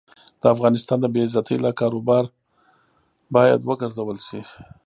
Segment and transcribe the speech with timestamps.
[0.41, 1.99] د افغانستان د بې عزتۍ له کارو
[3.35, 4.41] باید وګرزول شي.